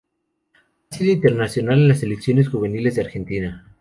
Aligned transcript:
Ha 0.89 0.95
sido 0.95 1.11
internacional 1.13 1.77
en 1.77 1.87
las 1.89 1.99
selecciones 1.99 2.49
juveniles 2.49 2.95
de 2.95 3.01
Argentina. 3.01 3.67